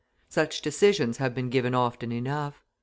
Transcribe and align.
Such 0.29 0.63
decisions 0.63 1.17
have 1.17 1.35
been 1.35 1.51
given 1.51 1.75
often 1.75 2.11
enough. 2.11 2.63